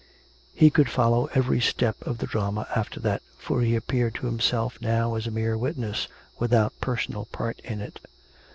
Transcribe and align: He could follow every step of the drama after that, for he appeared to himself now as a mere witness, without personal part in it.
He 0.55 0.71
could 0.71 0.89
follow 0.89 1.29
every 1.35 1.59
step 1.59 1.95
of 2.07 2.17
the 2.17 2.25
drama 2.25 2.67
after 2.75 2.99
that, 3.01 3.21
for 3.37 3.61
he 3.61 3.75
appeared 3.75 4.15
to 4.15 4.25
himself 4.25 4.81
now 4.81 5.13
as 5.13 5.27
a 5.27 5.29
mere 5.31 5.55
witness, 5.55 6.07
without 6.39 6.73
personal 6.81 7.25
part 7.25 7.59
in 7.59 7.81
it. 7.81 7.99